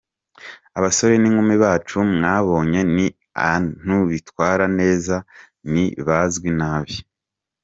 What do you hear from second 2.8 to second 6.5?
ni aantu bitwara neza, ntibazwi